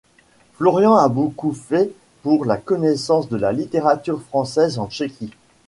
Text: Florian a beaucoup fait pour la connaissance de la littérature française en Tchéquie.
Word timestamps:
Florian 0.55 0.95
a 0.95 1.07
beaucoup 1.09 1.51
fait 1.53 1.93
pour 2.23 2.45
la 2.45 2.57
connaissance 2.57 3.29
de 3.29 3.37
la 3.37 3.51
littérature 3.51 4.19
française 4.23 4.79
en 4.79 4.89
Tchéquie. 4.89 5.29